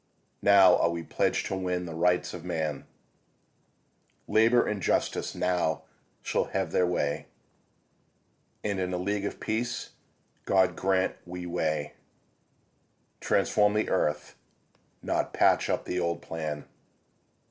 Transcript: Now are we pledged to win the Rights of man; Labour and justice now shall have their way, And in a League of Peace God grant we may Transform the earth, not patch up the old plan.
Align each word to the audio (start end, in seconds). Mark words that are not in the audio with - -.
Now 0.41 0.77
are 0.77 0.89
we 0.89 1.03
pledged 1.03 1.45
to 1.45 1.55
win 1.55 1.85
the 1.85 1.93
Rights 1.93 2.33
of 2.33 2.43
man; 2.43 2.87
Labour 4.27 4.65
and 4.65 4.81
justice 4.81 5.35
now 5.35 5.83
shall 6.23 6.45
have 6.45 6.71
their 6.71 6.87
way, 6.87 7.27
And 8.63 8.79
in 8.79 8.93
a 8.93 8.97
League 8.97 9.25
of 9.25 9.39
Peace 9.39 9.91
God 10.45 10.75
grant 10.75 11.17
we 11.27 11.45
may 11.45 11.93
Transform 13.19 13.75
the 13.75 13.91
earth, 13.91 14.33
not 15.03 15.33
patch 15.33 15.69
up 15.69 15.85
the 15.85 15.99
old 15.99 16.23
plan. 16.23 16.65